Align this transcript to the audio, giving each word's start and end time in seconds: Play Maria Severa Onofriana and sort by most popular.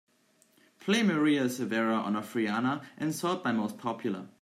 Play 0.79 1.03
Maria 1.03 1.47
Severa 1.47 2.01
Onofriana 2.01 2.83
and 2.97 3.13
sort 3.13 3.43
by 3.43 3.51
most 3.51 3.77
popular. 3.77 4.25